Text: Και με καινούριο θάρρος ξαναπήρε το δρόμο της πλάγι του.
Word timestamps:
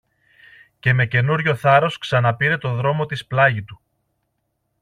Και 0.79 0.93
με 0.93 1.05
καινούριο 1.05 1.55
θάρρος 1.55 1.97
ξαναπήρε 1.97 2.57
το 2.57 2.73
δρόμο 2.75 3.05
της 3.05 3.25
πλάγι 3.25 3.63
του. 3.63 3.79